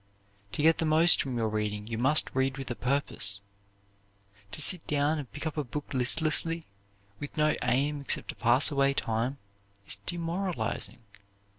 [0.53, 3.39] To get the most from your reading you must read with a purpose.
[4.51, 6.65] To sit down and pick up a book listlessly,
[7.19, 9.37] with no aim except to pass away time,
[9.85, 11.03] is demoralizing.